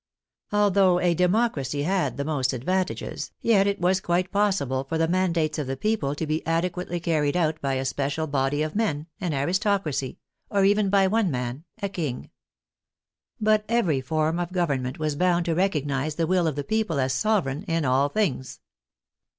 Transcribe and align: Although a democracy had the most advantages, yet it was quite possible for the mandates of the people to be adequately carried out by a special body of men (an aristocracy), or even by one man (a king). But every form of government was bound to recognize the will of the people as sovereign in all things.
Although 0.51 0.97
a 0.99 1.13
democracy 1.13 1.83
had 1.83 2.17
the 2.17 2.25
most 2.25 2.53
advantages, 2.53 3.29
yet 3.39 3.67
it 3.67 3.79
was 3.79 4.01
quite 4.01 4.31
possible 4.31 4.83
for 4.83 4.97
the 4.97 5.07
mandates 5.07 5.59
of 5.59 5.67
the 5.67 5.77
people 5.77 6.15
to 6.15 6.25
be 6.25 6.43
adequately 6.47 6.99
carried 6.99 7.37
out 7.37 7.61
by 7.61 7.75
a 7.75 7.85
special 7.85 8.25
body 8.25 8.63
of 8.63 8.73
men 8.75 9.05
(an 9.19 9.31
aristocracy), 9.35 10.17
or 10.49 10.65
even 10.65 10.89
by 10.89 11.05
one 11.05 11.29
man 11.29 11.65
(a 11.83 11.87
king). 11.89 12.31
But 13.39 13.63
every 13.69 14.01
form 14.01 14.39
of 14.39 14.51
government 14.51 14.97
was 14.97 15.15
bound 15.15 15.45
to 15.45 15.53
recognize 15.53 16.15
the 16.15 16.25
will 16.25 16.47
of 16.47 16.55
the 16.55 16.63
people 16.63 16.99
as 16.99 17.13
sovereign 17.13 17.61
in 17.67 17.85
all 17.85 18.09
things. 18.09 18.59